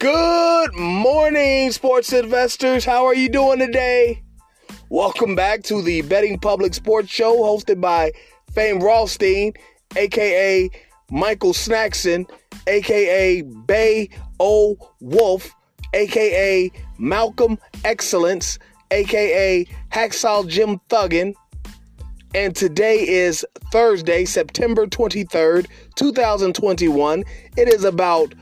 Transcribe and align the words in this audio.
Good 0.00 0.74
morning, 0.76 1.70
sports 1.72 2.14
investors. 2.14 2.86
How 2.86 3.04
are 3.04 3.14
you 3.14 3.28
doing 3.28 3.58
today? 3.58 4.22
Welcome 4.88 5.34
back 5.34 5.62
to 5.64 5.82
the 5.82 6.00
Betting 6.00 6.38
Public 6.38 6.72
Sports 6.72 7.10
Show 7.10 7.36
hosted 7.42 7.82
by 7.82 8.12
Fame 8.54 8.80
Rothstein, 8.80 9.52
aka 9.96 10.70
Michael 11.10 11.52
Snackson, 11.52 12.24
aka 12.66 13.42
Bay 13.42 14.08
O 14.40 14.78
Wolf, 15.00 15.54
aka 15.92 16.72
Malcolm 16.96 17.58
Excellence, 17.84 18.58
aka 18.90 19.66
Hacksaw 19.92 20.48
Jim 20.48 20.80
Thuggin. 20.88 21.34
And 22.34 22.56
today 22.56 23.06
is 23.06 23.44
Thursday, 23.70 24.24
September 24.24 24.86
23rd, 24.86 25.66
2021. 25.96 27.22
It 27.58 27.68
is 27.68 27.84
about 27.84 28.32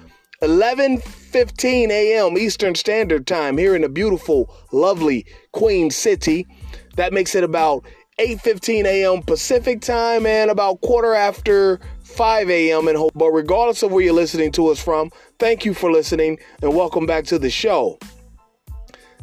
11:15 0.42 1.90
a.m. 1.90 2.38
Eastern 2.38 2.76
Standard 2.76 3.26
Time 3.26 3.58
here 3.58 3.74
in 3.74 3.82
the 3.82 3.88
beautiful, 3.88 4.54
lovely 4.70 5.26
Queen 5.50 5.90
City. 5.90 6.46
That 6.94 7.12
makes 7.12 7.34
it 7.34 7.42
about 7.42 7.84
8:15 8.20 8.84
a.m. 8.84 9.22
Pacific 9.22 9.80
Time 9.80 10.26
and 10.26 10.48
about 10.48 10.80
quarter 10.80 11.12
after 11.12 11.80
5 12.04 12.50
a.m. 12.50 12.86
in 12.86 12.94
Hope. 12.94 13.12
But 13.16 13.30
regardless 13.30 13.82
of 13.82 13.90
where 13.90 14.04
you're 14.04 14.14
listening 14.14 14.52
to 14.52 14.68
us 14.68 14.80
from, 14.80 15.10
thank 15.40 15.64
you 15.64 15.74
for 15.74 15.90
listening 15.90 16.38
and 16.62 16.72
welcome 16.72 17.04
back 17.04 17.24
to 17.26 17.38
the 17.40 17.50
show. 17.50 17.98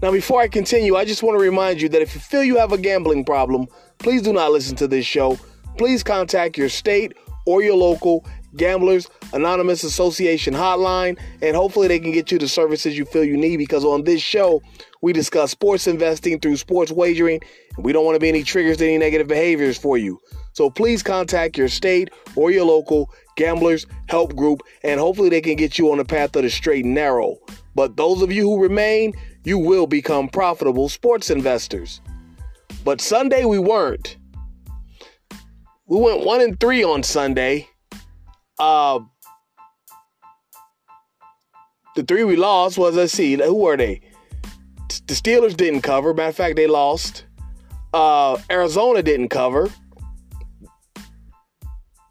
Now, 0.01 0.11
before 0.11 0.41
I 0.41 0.49
continue, 0.49 0.97
I 0.97 1.05
just 1.05 1.23
want 1.23 1.39
to 1.39 1.41
remind 1.41 1.81
you 1.81 1.87
that 1.89 2.01
if 2.01 2.13
you 2.13 2.19
feel 2.19 2.43
you 2.43 2.57
have 2.57 2.73
a 2.73 2.77
gambling 2.77 3.23
problem, 3.23 3.67
please 3.99 4.21
do 4.21 4.33
not 4.33 4.51
listen 4.51 4.75
to 4.77 4.87
this 4.87 5.05
show. 5.05 5.39
Please 5.77 6.03
contact 6.03 6.57
your 6.57 6.67
state 6.67 7.13
or 7.45 7.61
your 7.61 7.75
local 7.75 8.25
Gamblers 8.55 9.07
Anonymous 9.33 9.83
Association 9.83 10.53
hotline, 10.53 11.19
and 11.41 11.55
hopefully 11.55 11.87
they 11.87 11.99
can 11.99 12.11
get 12.11 12.31
you 12.31 12.39
the 12.39 12.47
services 12.47 12.97
you 12.97 13.05
feel 13.05 13.23
you 13.23 13.37
need 13.37 13.57
because 13.57 13.83
on 13.83 14.03
this 14.03 14.21
show, 14.21 14.61
we 15.01 15.13
discuss 15.13 15.51
sports 15.51 15.87
investing 15.87 16.39
through 16.39 16.57
sports 16.57 16.91
wagering, 16.91 17.41
and 17.75 17.85
we 17.85 17.91
don't 17.93 18.05
want 18.05 18.15
to 18.15 18.19
be 18.19 18.29
any 18.29 18.43
triggers 18.43 18.77
to 18.77 18.85
any 18.85 18.97
negative 18.97 19.27
behaviors 19.27 19.77
for 19.77 19.97
you. 19.97 20.19
So 20.53 20.69
please 20.69 21.03
contact 21.03 21.57
your 21.57 21.67
state 21.67 22.09
or 22.35 22.49
your 22.49 22.65
local 22.65 23.09
Gamblers 23.35 23.85
Help 24.07 24.35
Group, 24.35 24.61
and 24.83 24.99
hopefully 24.99 25.29
they 25.29 25.41
can 25.41 25.55
get 25.55 25.77
you 25.77 25.91
on 25.91 25.97
the 25.97 26.05
path 26.05 26.35
of 26.35 26.43
the 26.43 26.49
straight 26.49 26.85
and 26.85 26.93
narrow. 26.93 27.37
But 27.75 27.97
those 27.97 28.21
of 28.21 28.31
you 28.31 28.43
who 28.43 28.61
remain, 28.61 29.13
you 29.43 29.57
will 29.57 29.85
become 29.85 30.29
profitable 30.29 30.87
sports 30.87 31.29
investors. 31.29 31.99
But 32.85 33.01
Sunday 33.01 33.45
we 33.45 33.59
weren't. 33.59 34.17
We 35.87 35.99
went 35.99 36.25
one 36.25 36.41
and 36.41 36.59
three 36.59 36.83
on 36.83 37.03
Sunday. 37.03 37.67
Uh, 38.57 38.99
the 41.95 42.03
three 42.03 42.23
we 42.23 42.35
lost 42.35 42.77
was 42.77 42.95
let's 42.95 43.13
see, 43.13 43.35
who 43.35 43.55
were 43.55 43.77
they? 43.77 44.01
The 45.07 45.13
Steelers 45.13 45.55
didn't 45.55 45.81
cover. 45.81 46.13
Matter 46.13 46.29
of 46.29 46.35
fact, 46.35 46.55
they 46.55 46.67
lost. 46.67 47.25
Uh, 47.93 48.37
Arizona 48.49 49.01
didn't 49.01 49.29
cover. 49.29 49.69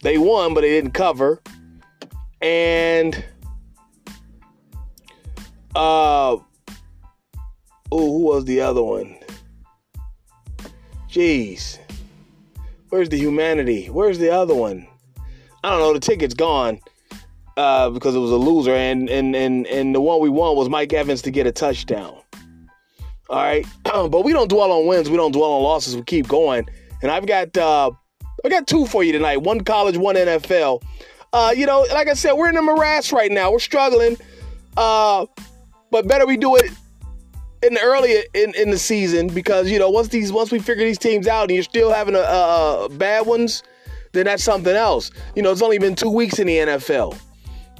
They 0.03 0.19
won, 0.19 0.55
but 0.55 0.61
they 0.61 0.70
didn't 0.70 0.92
cover. 0.92 1.42
And 2.41 3.25
uh, 5.75 6.37
oh, 6.37 6.45
who 7.91 8.20
was 8.20 8.45
the 8.45 8.61
other 8.61 8.83
one? 8.83 9.17
Jeez, 11.09 11.78
where's 12.91 13.09
the 13.09 13.19
humanity? 13.19 13.87
Where's 13.87 14.19
the 14.19 14.31
other 14.31 14.55
one? 14.55 14.87
I 15.64 15.70
don't 15.70 15.78
know. 15.78 15.94
The 15.94 16.00
ticket's 16.00 16.34
gone 16.34 16.78
uh, 17.56 17.88
because 17.90 18.14
it 18.14 18.18
was 18.18 18.30
a 18.30 18.36
loser, 18.36 18.74
and 18.74 19.08
and 19.08 19.34
and 19.34 19.66
and 19.66 19.94
the 19.94 20.00
one 20.00 20.20
we 20.20 20.28
won 20.28 20.56
was 20.56 20.69
Mike 20.69 20.92
Evans 20.92 21.22
to 21.22 21.30
get 21.30 21.47
a 21.47 21.52
touchdown. 21.52 22.19
All 23.30 23.42
right, 23.42 23.66
but 23.84 24.24
we 24.24 24.32
don't 24.32 24.48
dwell 24.48 24.70
on 24.72 24.86
wins. 24.86 25.08
We 25.08 25.16
don't 25.16 25.32
dwell 25.32 25.53
on 25.53 25.62
losses. 25.62 25.97
We 25.97 26.03
keep 26.03 26.28
going. 26.28 26.66
And 27.03 27.10
I've 27.10 27.26
got 27.26 27.56
uh, 27.56 27.92
I 28.44 28.48
got 28.50 28.66
two 28.66 28.84
for 28.84 29.03
you 29.03 29.12
tonight. 29.12 29.38
One 29.38 29.64
college, 29.64 29.97
one 29.97 30.16
NFL. 30.16 30.82
Uh, 31.32 31.54
you 31.56 31.64
know, 31.64 31.86
like 31.92 32.08
I 32.08 32.14
said, 32.14 32.34
we're 32.34 32.50
in 32.50 32.56
a 32.56 32.62
morass 32.62 33.10
right 33.10 33.30
now. 33.30 33.50
We're 33.50 33.58
struggling. 33.58 34.19
Uh, 34.76 35.26
but 35.91 36.06
better 36.06 36.26
we 36.26 36.36
do 36.36 36.56
it 36.56 36.70
in 37.62 37.72
the 37.72 37.80
early 37.80 38.22
in, 38.34 38.54
in 38.54 38.70
the 38.70 38.78
season 38.78 39.28
because 39.28 39.70
you 39.70 39.78
know 39.78 39.88
once 39.88 40.08
these 40.08 40.30
once 40.30 40.53
we 40.53 40.58
figure 40.58 40.84
these 40.84 40.98
teams 40.98 41.26
out 41.26 41.44
and 41.44 41.53
you're 41.53 41.62
still 41.62 41.91
having 41.91 42.14
a, 42.14 42.19
a, 42.19 42.84
a 42.84 42.88
bad 42.91 43.26
ones, 43.26 43.62
then 44.14 44.25
that's 44.25 44.42
something 44.44 44.75
else. 44.75 45.10
You 45.34 45.42
know, 45.42 45.50
it's 45.50 45.60
only 45.60 45.78
been 45.78 45.94
two 45.94 46.10
weeks 46.10 46.38
in 46.38 46.47
the 46.47 46.56
NFL. 46.56 47.19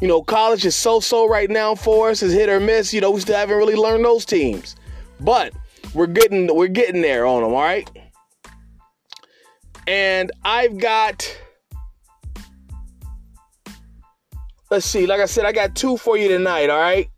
You 0.01 0.09
know, 0.09 0.23
college 0.23 0.67
is 0.67 0.75
so-so 0.75 1.27
right 1.27 1.49
now 1.49 1.75
for 1.75 2.11
us. 2.11 2.23
Is 2.23 2.33
hit 2.33 2.49
or 2.49 2.61
miss. 2.61 2.93
You 2.93 3.01
know, 3.01 3.13
we 3.13 3.21
still 3.21 3.37
haven't 3.37 3.57
really 3.57 3.77
learned 3.77 4.05
those 4.05 4.25
teams, 4.25 4.77
but 5.21 5.53
we're 5.95 6.09
getting 6.09 6.55
we're 6.55 6.67
getting 6.67 7.01
there 7.01 7.25
on 7.27 7.43
them. 7.43 7.55
All 7.55 7.63
right. 7.63 7.89
And 9.87 10.33
I've 10.45 10.79
got. 10.79 11.41
Let's 14.71 14.87
see. 14.87 15.07
Like 15.07 15.21
I 15.21 15.27
said, 15.27 15.45
I 15.45 15.53
got 15.53 15.77
two 15.77 15.97
for 15.97 16.17
you 16.17 16.27
tonight. 16.29 16.69
All 16.69 16.81
right. 16.81 17.09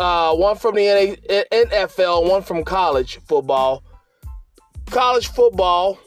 Uh, 0.00 0.34
one 0.34 0.56
from 0.56 0.74
the 0.74 1.16
NFL, 1.52 2.28
one 2.28 2.42
from 2.42 2.64
college 2.64 3.20
football. 3.28 3.84
College 4.86 5.28
football. 5.28 5.98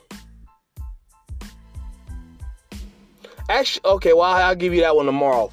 Actually, 3.49 3.85
okay, 3.85 4.13
well, 4.13 4.23
I'll 4.23 4.55
give 4.55 4.73
you 4.73 4.81
that 4.81 4.95
one 4.95 5.05
tomorrow. 5.05 5.51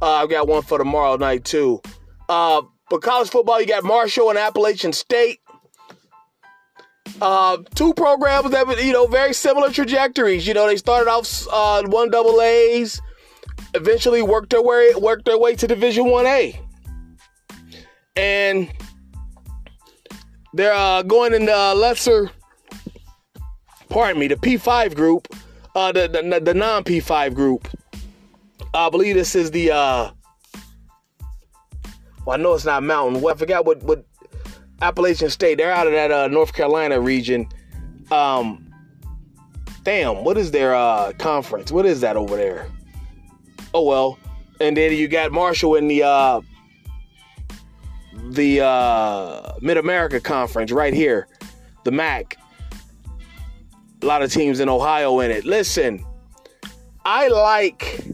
Uh, 0.00 0.22
I've 0.22 0.30
got 0.30 0.48
one 0.48 0.62
for 0.62 0.78
tomorrow 0.78 1.16
night, 1.16 1.44
too. 1.44 1.80
Uh, 2.28 2.62
but 2.90 3.02
college 3.02 3.30
football, 3.30 3.60
you 3.60 3.66
got 3.66 3.84
Marshall 3.84 4.30
and 4.30 4.38
Appalachian 4.38 4.92
State. 4.92 5.40
Uh, 7.20 7.58
two 7.74 7.94
programs 7.94 8.50
that 8.50 8.84
you 8.84 8.92
know 8.92 9.06
very 9.06 9.32
similar 9.32 9.70
trajectories. 9.70 10.46
You 10.46 10.54
know, 10.54 10.66
they 10.66 10.76
started 10.76 11.08
off 11.08 11.46
uh, 11.50 11.82
one 11.86 12.10
double 12.10 12.42
A's, 12.42 13.00
eventually 13.74 14.22
worked 14.22 14.50
their 14.50 14.60
way 14.60 14.92
worked 14.96 15.24
their 15.24 15.38
way 15.38 15.54
to 15.54 15.66
Division 15.66 16.06
One 16.06 16.26
A, 16.26 16.60
and 18.16 18.70
they're 20.52 20.74
uh, 20.74 21.02
going 21.02 21.32
in 21.32 21.46
the 21.46 21.74
lesser, 21.74 22.30
pardon 23.88 24.20
me, 24.20 24.28
the 24.28 24.36
P5 24.36 24.94
group, 24.94 25.28
uh, 25.76 25.92
the 25.92 26.08
the, 26.08 26.40
the 26.40 26.54
non 26.54 26.82
P5 26.82 27.34
group. 27.34 27.68
I 28.74 28.88
believe 28.90 29.14
this 29.14 29.34
is 29.34 29.50
the. 29.50 29.70
Uh, 29.70 30.10
well, 32.24 32.38
I 32.38 32.42
know 32.42 32.54
it's 32.54 32.64
not 32.64 32.82
Mountain. 32.82 33.20
Well, 33.20 33.34
I 33.34 33.38
forgot 33.38 33.66
what 33.66 33.82
what 33.82 34.04
Appalachian 34.80 35.30
State. 35.30 35.58
They're 35.58 35.70
out 35.70 35.86
of 35.86 35.92
that 35.92 36.10
uh, 36.10 36.28
North 36.28 36.54
Carolina 36.54 36.98
region. 37.00 37.46
Um, 38.10 38.72
damn, 39.84 40.24
what 40.24 40.38
is 40.38 40.50
their 40.50 40.74
uh, 40.74 41.12
conference? 41.18 41.70
What 41.70 41.84
is 41.84 42.00
that 42.00 42.16
over 42.16 42.36
there? 42.36 42.68
Oh 43.74 43.82
well. 43.82 44.18
And 44.58 44.74
then 44.74 44.92
you 44.92 45.06
got 45.06 45.32
Marshall 45.32 45.74
in 45.74 45.88
the 45.88 46.02
uh, 46.02 46.40
the 48.30 48.62
uh, 48.62 49.52
Mid 49.60 49.76
America 49.76 50.20
Conference 50.20 50.72
right 50.72 50.94
here, 50.94 51.28
the 51.84 51.90
MAC. 51.90 52.38
A 54.06 54.08
lot 54.08 54.22
of 54.22 54.32
teams 54.32 54.60
in 54.60 54.68
Ohio 54.68 55.18
in 55.18 55.32
it. 55.32 55.44
Listen, 55.44 56.06
I 57.04 57.26
like 57.26 58.04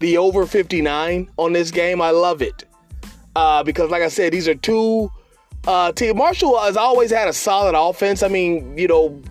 the 0.00 0.18
over 0.18 0.46
59 0.46 1.30
on 1.36 1.52
this 1.52 1.70
game. 1.70 2.00
I 2.00 2.10
love 2.10 2.42
it 2.42 2.64
uh, 3.36 3.62
because, 3.62 3.92
like 3.92 4.02
I 4.02 4.08
said, 4.08 4.32
these 4.32 4.48
are 4.48 4.56
two 4.56 5.12
uh, 5.68 5.92
teams. 5.92 6.16
Marshall 6.16 6.58
has 6.58 6.76
always 6.76 7.12
had 7.12 7.28
a 7.28 7.32
solid 7.32 7.78
offense. 7.78 8.24
I 8.24 8.26
mean, 8.26 8.76
you 8.76 8.88
know, 8.88 9.22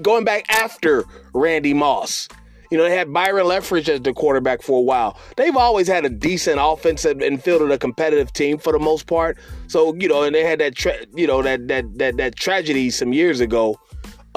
going 0.00 0.24
back 0.24 0.46
after 0.50 1.04
Randy 1.34 1.74
Moss. 1.74 2.28
You 2.70 2.78
know, 2.78 2.84
they 2.84 2.96
had 2.96 3.12
Byron 3.12 3.44
Leftwich 3.44 3.90
as 3.90 4.00
the 4.00 4.14
quarterback 4.14 4.62
for 4.62 4.78
a 4.78 4.82
while. 4.82 5.18
They've 5.36 5.56
always 5.56 5.86
had 5.86 6.06
a 6.06 6.10
decent 6.10 6.58
offense 6.62 7.04
and 7.04 7.42
fielded 7.42 7.70
a 7.70 7.78
competitive 7.78 8.32
team 8.32 8.56
for 8.56 8.72
the 8.72 8.78
most 8.78 9.06
part. 9.06 9.36
So, 9.66 9.94
you 9.96 10.08
know, 10.08 10.22
and 10.22 10.34
they 10.34 10.44
had 10.44 10.60
that, 10.60 10.76
tra- 10.76 11.04
you 11.14 11.26
know, 11.26 11.42
that 11.42 11.68
that 11.68 11.98
that 11.98 12.16
that 12.16 12.36
tragedy 12.36 12.88
some 12.88 13.12
years 13.12 13.40
ago. 13.40 13.78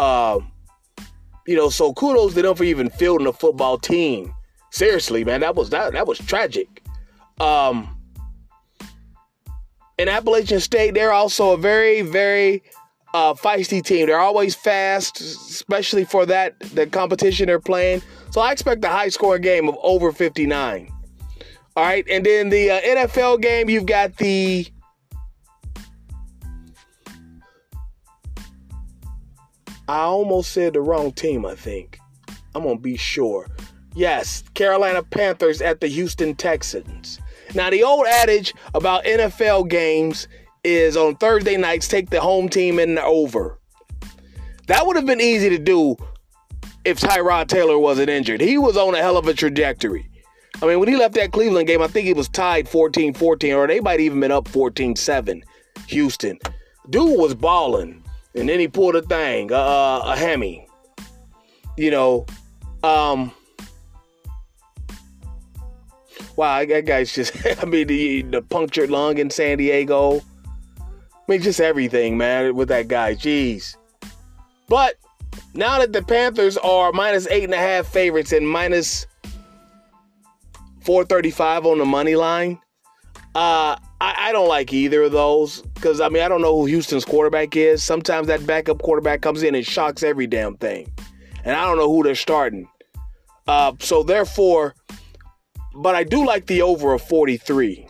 Uh, 0.02 0.40
you 1.46 1.56
know, 1.56 1.70
so 1.70 1.94
kudos 1.94 2.34
to 2.34 2.42
them 2.42 2.56
for 2.56 2.64
even 2.64 2.90
fielding 2.90 3.28
a 3.28 3.34
football 3.34 3.78
team. 3.78 4.34
Seriously, 4.72 5.24
man, 5.24 5.42
that 5.42 5.54
was 5.54 5.70
that 5.70 5.94
that 5.94 6.08
was 6.08 6.18
tragic. 6.18 6.82
Um, 7.40 7.96
in 10.00 10.10
Appalachian 10.10 10.60
State, 10.60 10.96
they're 10.96 11.14
also 11.14 11.52
a 11.52 11.58
very, 11.58 12.02
very 12.02 12.64
uh, 13.14 13.36
feisty 13.36 13.84
team. 13.84 14.08
They're 14.08 14.20
always 14.20 14.56
fast, 14.56 15.22
especially 15.22 16.06
for 16.06 16.26
that 16.26 16.60
the 16.74 16.88
competition 16.88 17.46
they're 17.46 17.60
playing. 17.60 18.02
So 18.32 18.42
I 18.42 18.52
expect 18.54 18.84
a 18.84 18.90
high 18.90 19.10
scoring 19.10 19.44
game 19.44 19.70
of 19.70 19.78
over 19.84 20.12
59. 20.12 20.90
All 21.76 21.84
right, 21.84 22.06
and 22.10 22.26
then 22.26 22.50
the 22.50 22.72
uh, 22.72 22.82
NFL 22.82 23.40
game, 23.42 23.70
you've 23.70 23.86
got 23.86 24.18
the 24.18 24.66
I 29.92 30.04
almost 30.04 30.54
said 30.54 30.72
the 30.72 30.80
wrong 30.80 31.12
team, 31.12 31.46
I 31.46 31.54
think. 31.54 32.00
I'm 32.56 32.64
going 32.64 32.78
to 32.78 32.82
be 32.82 32.96
sure. 32.96 33.48
Yes, 33.94 34.42
Carolina 34.54 35.04
Panthers 35.04 35.62
at 35.62 35.82
the 35.82 35.88
Houston 35.88 36.34
Texans. 36.34 37.20
Now, 37.56 37.70
the 37.70 37.84
old 37.84 38.08
adage 38.08 38.54
about 38.74 39.04
NFL 39.04 39.68
games 39.68 40.30
is 40.64 40.96
on 40.96 41.18
Thursday 41.18 41.58
nights, 41.58 41.90
take 41.90 42.10
the 42.10 42.22
home 42.22 42.48
team 42.48 42.80
in 42.80 42.96
the 42.96 43.04
over. 43.04 43.60
That 44.68 44.88
would 44.88 44.96
have 44.96 45.06
been 45.06 45.20
easy 45.20 45.50
to 45.50 45.60
do 45.60 45.98
if 46.86 47.02
Tyrod 47.02 47.50
Taylor 47.50 47.78
wasn't 47.78 48.10
injured. 48.10 48.40
He 48.40 48.58
was 48.58 48.78
on 48.78 48.96
a 48.96 49.00
hell 49.00 49.18
of 49.18 49.28
a 49.28 49.34
trajectory. 49.34 50.10
I 50.62 50.68
mean, 50.68 50.80
when 50.80 50.88
he 50.88 50.96
left 50.96 51.16
that 51.16 51.34
Cleveland 51.34 51.68
game, 51.68 51.82
I 51.82 51.88
think 51.88 52.08
he 52.08 52.14
was 52.14 52.30
tied 52.30 52.70
14 52.70 53.14
14, 53.14 53.54
or 53.56 53.68
they 53.68 53.82
might 53.82 54.00
even 54.00 54.22
been 54.22 54.32
up 54.32 54.48
14 54.48 54.96
7. 54.96 55.44
Houston. 55.88 56.40
Dude 56.90 57.20
was 57.20 57.36
balling. 57.36 58.01
And 58.36 58.48
then 58.48 58.60
he 58.60 58.68
pulled 58.68 58.96
a 58.96 59.02
thing, 59.02 59.52
uh, 59.52 60.02
a 60.06 60.16
hammy. 60.16 60.68
You 61.78 61.92
know, 61.92 62.26
um, 62.84 63.32
wow, 66.36 66.66
that 66.66 66.86
guy's 66.86 67.14
just, 67.14 67.34
I 67.62 67.66
mean, 67.66 67.88
the, 67.88 68.22
the 68.24 68.42
punctured 68.42 68.90
lung 68.90 69.18
in 69.18 69.30
San 69.30 69.58
Diego. 69.58 70.22
I 70.80 70.84
mean, 71.28 71.42
just 71.42 71.60
everything, 71.60 72.18
man, 72.18 72.56
with 72.56 72.70
that 72.70 72.88
guy. 72.88 73.16
Jeez. 73.16 73.76
But 74.68 74.96
now 75.54 75.80
that 75.80 75.94
the 75.94 76.02
Panthers 76.02 76.58
are 76.58 76.92
minus 76.94 77.28
eight 77.28 77.44
and 77.44 77.54
a 77.54 77.58
half 77.58 77.88
favorites 77.88 78.32
and 78.32 78.48
minus 78.48 79.06
435 80.82 81.66
on 81.66 81.78
the 81.78 81.86
money 81.86 82.16
line, 82.16 82.60
uh, 83.36 83.76
I, 84.02 84.30
I 84.30 84.32
don't 84.32 84.48
like 84.48 84.74
either 84.74 85.04
of 85.04 85.12
those 85.12 85.62
because 85.76 86.02
I 86.02 86.10
mean 86.10 86.24
I 86.24 86.28
don't 86.28 86.42
know 86.42 86.60
who 86.60 86.66
Houston's 86.66 87.06
quarterback 87.06 87.56
is. 87.56 87.84
Sometimes 87.84 88.28
that 88.28 88.46
backup 88.48 88.82
quarterback 88.82 89.22
comes 89.22 89.44
in 89.44 89.54
and 89.54 89.66
shocks 89.66 90.02
every 90.02 90.26
damn 90.26 90.58
thing, 90.58 90.92
and 91.46 91.56
I 91.56 91.66
don't 91.66 91.78
know 91.78 91.88
who 91.88 92.02
they're 92.04 92.16
starting. 92.16 92.68
Uh, 93.48 93.74
so 93.80 94.02
therefore, 94.02 94.74
but 95.76 95.94
I 95.94 96.04
do 96.04 96.26
like 96.26 96.48
the 96.48 96.64
over 96.64 96.94
of 96.94 97.04
43. 97.04 97.88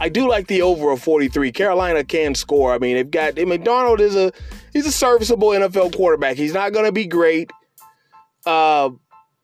I 0.00 0.08
do 0.08 0.28
like 0.28 0.48
the 0.48 0.62
over 0.62 0.90
of 0.90 1.00
43. 1.00 1.52
Carolina 1.52 2.02
can 2.02 2.34
score. 2.34 2.72
I 2.72 2.78
mean, 2.78 2.96
they've 2.96 3.10
got 3.10 3.38
I 3.38 3.44
mean, 3.44 3.62
is 4.00 4.16
a 4.16 4.32
he's 4.72 4.86
a 4.86 4.92
serviceable 4.92 5.50
NFL 5.50 5.94
quarterback. 5.94 6.36
He's 6.36 6.54
not 6.54 6.72
going 6.72 6.86
to 6.86 6.92
be 6.92 7.06
great. 7.06 7.52
Uh, 8.44 8.90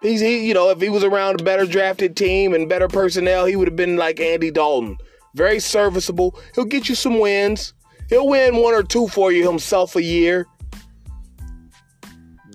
he's 0.06 0.20
he, 0.20 0.46
you 0.46 0.54
know, 0.54 0.70
if 0.70 0.80
he 0.80 0.88
was 0.88 1.04
around 1.04 1.40
a 1.40 1.44
better 1.44 1.66
drafted 1.66 2.16
team 2.16 2.54
and 2.54 2.68
better 2.68 2.88
personnel, 2.88 3.46
he 3.46 3.56
would 3.56 3.68
have 3.68 3.76
been 3.76 3.96
like 3.96 4.20
Andy 4.20 4.50
Dalton. 4.50 4.96
Very 5.34 5.60
serviceable. 5.60 6.38
He'll 6.54 6.64
get 6.64 6.88
you 6.88 6.94
some 6.94 7.18
wins. 7.18 7.74
He'll 8.08 8.28
win 8.28 8.56
one 8.56 8.74
or 8.74 8.82
two 8.82 9.08
for 9.08 9.32
you 9.32 9.46
himself 9.48 9.96
a 9.96 10.02
year. 10.02 10.46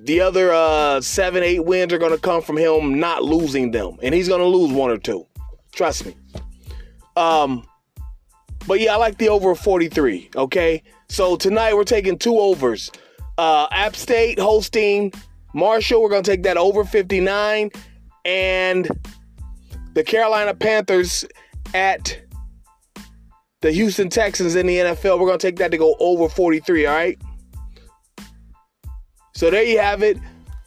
The 0.03 0.21
other 0.21 0.51
uh, 0.51 1.01
seven, 1.01 1.43
eight 1.43 1.63
wins 1.63 1.93
are 1.93 1.99
going 1.99 2.13
to 2.13 2.17
come 2.17 2.41
from 2.41 2.57
him 2.57 2.99
not 2.99 3.23
losing 3.23 3.69
them, 3.69 3.97
and 4.01 4.15
he's 4.15 4.27
going 4.27 4.41
to 4.41 4.47
lose 4.47 4.71
one 4.71 4.89
or 4.89 4.97
two. 4.97 5.27
Trust 5.73 6.07
me. 6.07 6.15
Um, 7.15 7.67
but 8.67 8.79
yeah, 8.79 8.93
I 8.93 8.97
like 8.97 9.17
the 9.19 9.29
over 9.29 9.53
43. 9.53 10.31
Okay, 10.35 10.81
so 11.09 11.35
tonight 11.35 11.75
we're 11.75 11.83
taking 11.83 12.17
two 12.17 12.39
overs. 12.39 12.91
Uh, 13.37 13.67
App 13.71 13.95
State 13.95 14.39
hosting 14.39 15.13
Marshall. 15.53 16.01
We're 16.01 16.09
going 16.09 16.23
to 16.23 16.31
take 16.31 16.43
that 16.43 16.57
over 16.57 16.83
59, 16.83 17.69
and 18.25 18.89
the 19.93 20.03
Carolina 20.03 20.53
Panthers 20.53 21.25
at 21.73 22.17
the 23.61 23.71
Houston 23.71 24.09
Texans 24.09 24.55
in 24.55 24.65
the 24.65 24.77
NFL. 24.77 25.19
We're 25.19 25.27
going 25.27 25.39
to 25.39 25.47
take 25.47 25.57
that 25.57 25.71
to 25.71 25.77
go 25.77 25.95
over 25.99 26.29
43. 26.29 26.85
All 26.85 26.95
right. 26.95 27.21
So 29.33 29.49
there 29.49 29.63
you 29.63 29.79
have 29.79 30.03
it. 30.03 30.17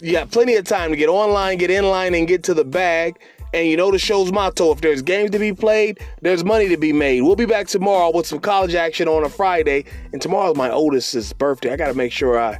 You 0.00 0.12
got 0.12 0.30
plenty 0.30 0.56
of 0.56 0.64
time 0.64 0.90
to 0.90 0.96
get 0.96 1.08
online, 1.08 1.58
get 1.58 1.70
in 1.70 1.84
line, 1.84 2.14
and 2.14 2.26
get 2.26 2.42
to 2.44 2.54
the 2.54 2.64
bag. 2.64 3.18
And 3.52 3.68
you 3.68 3.76
know 3.76 3.92
the 3.92 4.00
show's 4.00 4.32
motto 4.32 4.72
if 4.72 4.80
there's 4.80 5.00
games 5.00 5.30
to 5.30 5.38
be 5.38 5.52
played, 5.52 6.00
there's 6.22 6.44
money 6.44 6.68
to 6.68 6.76
be 6.76 6.92
made. 6.92 7.22
We'll 7.22 7.36
be 7.36 7.46
back 7.46 7.68
tomorrow 7.68 8.10
with 8.12 8.26
some 8.26 8.40
college 8.40 8.74
action 8.74 9.06
on 9.06 9.22
a 9.22 9.28
Friday. 9.28 9.84
And 10.12 10.20
tomorrow's 10.20 10.56
my 10.56 10.70
oldest's 10.70 11.32
birthday. 11.32 11.72
I 11.72 11.76
got 11.76 11.86
to 11.86 11.94
make 11.94 12.10
sure 12.10 12.38
I 12.38 12.58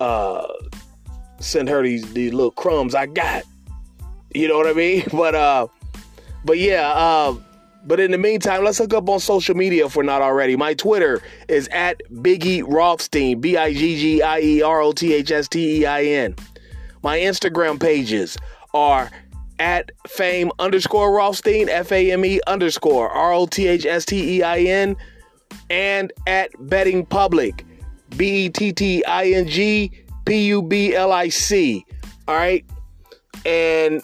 uh, 0.00 0.46
send 1.40 1.68
her 1.68 1.82
these, 1.82 2.12
these 2.12 2.32
little 2.32 2.52
crumbs 2.52 2.94
I 2.94 3.06
got. 3.06 3.42
You 4.34 4.48
know 4.48 4.56
what 4.56 4.68
I 4.68 4.72
mean? 4.72 5.04
But 5.12 5.34
uh, 5.34 5.66
but 6.44 6.58
yeah, 6.58 6.88
uh, 6.92 7.34
but 7.84 7.98
in 8.00 8.10
the 8.10 8.18
meantime, 8.18 8.64
let's 8.64 8.78
hook 8.78 8.94
up 8.94 9.08
on 9.08 9.20
social 9.20 9.54
media 9.54 9.86
if 9.86 9.96
we're 9.96 10.02
not 10.02 10.22
already. 10.22 10.56
My 10.56 10.74
Twitter 10.74 11.22
is 11.48 11.68
at 11.68 12.00
Biggie 12.12 12.62
Rothstein, 12.66 13.40
B 13.40 13.56
I 13.56 13.72
G 13.72 13.98
G 13.98 14.22
I 14.22 14.40
E 14.40 14.62
R 14.62 14.80
O 14.80 14.92
T 14.92 15.14
H 15.14 15.30
S 15.30 15.48
T 15.48 15.80
E 15.80 15.86
I 15.86 16.04
N. 16.04 16.36
My 17.02 17.18
Instagram 17.18 17.80
pages 17.80 18.36
are 18.74 19.10
at 19.58 19.90
fame 20.06 20.50
underscore 20.58 21.12
Rothstein, 21.12 21.68
F 21.68 21.92
A 21.92 22.12
M 22.12 22.24
E 22.24 22.40
underscore 22.46 23.10
R 23.10 23.32
O 23.32 23.46
T 23.46 23.66
H 23.66 23.86
S 23.86 24.04
T 24.04 24.38
E 24.38 24.42
I 24.42 24.58
N, 24.58 24.96
and 25.68 26.12
at 26.26 26.50
Betting 26.68 27.04
Public, 27.06 27.64
B 28.16 28.46
E 28.46 28.48
T 28.48 28.72
T 28.72 29.04
I 29.04 29.26
N 29.26 29.48
G 29.48 29.90
P 30.30 30.46
U 30.46 30.62
B 30.62 30.94
L 30.94 31.10
I 31.10 31.28
C. 31.28 31.84
All 32.28 32.36
right. 32.36 32.64
And 33.44 34.00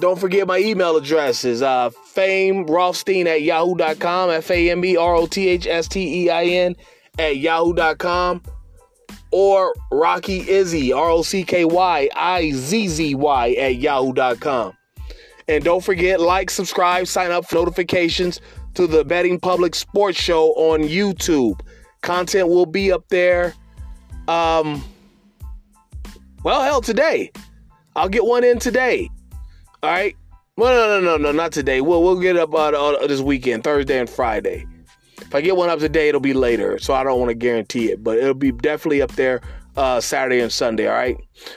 don't 0.00 0.18
forget 0.18 0.48
my 0.48 0.58
email 0.58 0.96
address 0.96 1.44
is 1.44 1.62
uh, 1.62 1.90
fame 1.90 2.66
Rothstein 2.66 3.28
at 3.28 3.42
yahoo.com, 3.42 4.30
F 4.30 4.50
A 4.50 4.70
M 4.70 4.84
E 4.84 4.96
R 4.96 5.14
O 5.14 5.26
T 5.26 5.46
H 5.46 5.68
S 5.68 5.86
T 5.86 6.24
E 6.24 6.30
I 6.30 6.46
N 6.46 6.74
at 7.16 7.36
yahoo.com, 7.36 8.42
or 9.30 9.72
Rocky 9.92 10.50
Izzy, 10.50 10.92
R 10.92 11.10
O 11.10 11.22
C 11.22 11.44
K 11.44 11.64
Y 11.64 12.08
I 12.12 12.50
Z 12.50 12.88
Z 12.88 13.14
Y 13.14 13.52
at 13.52 13.76
yahoo.com. 13.76 14.76
And 15.46 15.62
don't 15.62 15.84
forget, 15.84 16.20
like, 16.20 16.50
subscribe, 16.50 17.06
sign 17.06 17.30
up 17.30 17.46
for 17.46 17.54
notifications 17.54 18.40
to 18.74 18.88
the 18.88 19.04
Betting 19.04 19.38
Public 19.38 19.76
Sports 19.76 20.18
Show 20.18 20.54
on 20.54 20.80
YouTube. 20.80 21.60
Content 22.00 22.48
will 22.48 22.66
be 22.66 22.90
up 22.90 23.08
there. 23.10 23.54
Um, 24.26 24.82
well, 26.42 26.62
hell, 26.62 26.80
today. 26.80 27.30
I'll 27.94 28.08
get 28.08 28.24
one 28.24 28.44
in 28.44 28.58
today. 28.58 29.10
All 29.82 29.90
right. 29.90 30.16
Well, 30.56 31.00
no, 31.00 31.00
no, 31.00 31.16
no, 31.16 31.22
no, 31.22 31.32
not 31.32 31.52
today. 31.52 31.80
We'll 31.80 32.02
we'll 32.02 32.20
get 32.20 32.36
up 32.36 32.54
uh, 32.54 33.06
this 33.06 33.20
weekend, 33.20 33.64
Thursday 33.64 33.98
and 33.98 34.08
Friday. 34.08 34.66
If 35.20 35.34
I 35.34 35.40
get 35.40 35.56
one 35.56 35.70
up 35.70 35.78
today, 35.78 36.08
it'll 36.08 36.20
be 36.20 36.34
later, 36.34 36.78
so 36.78 36.92
I 36.92 37.04
don't 37.04 37.18
want 37.18 37.30
to 37.30 37.34
guarantee 37.34 37.90
it, 37.90 38.04
but 38.04 38.18
it'll 38.18 38.34
be 38.34 38.52
definitely 38.52 39.00
up 39.00 39.12
there 39.12 39.40
uh, 39.76 40.00
Saturday 40.00 40.40
and 40.40 40.52
Sunday. 40.52 40.88
All 40.88 40.94
right. 40.94 41.16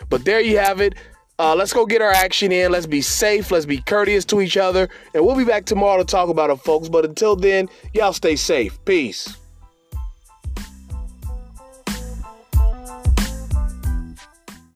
But 0.09 0.24
there 0.24 0.39
you 0.39 0.57
have 0.60 0.79
it. 0.79 0.95
Uh, 1.38 1.53
let's 1.55 1.74
go 1.74 1.86
get 1.86 2.01
our 2.01 2.12
action 2.12 2.53
in. 2.53 2.71
Let's 2.71 2.86
be 2.86 3.01
safe. 3.01 3.51
Let's 3.51 3.65
be 3.65 3.81
courteous 3.81 4.24
to 4.25 4.39
each 4.39 4.55
other, 4.55 4.88
and 5.13 5.25
we'll 5.25 5.36
be 5.36 5.43
back 5.43 5.65
tomorrow 5.65 5.98
to 5.98 6.05
talk 6.05 6.29
about 6.29 6.50
it, 6.50 6.57
folks. 6.57 6.88
But 6.88 7.03
until 7.03 7.36
then, 7.36 7.69
y'all 7.93 8.13
stay 8.13 8.38
safe. 8.38 8.83
Peace. 8.86 9.36